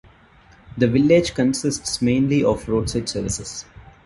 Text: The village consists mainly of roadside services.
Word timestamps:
The 0.79 0.87
village 0.87 1.35
consists 1.35 2.01
mainly 2.01 2.43
of 2.43 2.67
roadside 2.67 3.07
services. 3.07 3.65